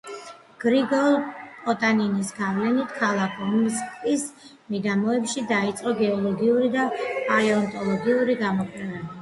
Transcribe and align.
გრიგოლ 0.61 1.17
პოტანინის 1.65 2.31
გავლენით 2.37 2.95
ქალაქ 3.01 3.37
ომსკის 3.49 4.25
მიდამოებში 4.77 5.45
დაიწყო 5.53 5.95
გეოლოგიური 6.01 6.71
და 6.79 6.89
პალეონტოლოგიური 7.29 8.39
გამოკვლევები. 8.45 9.09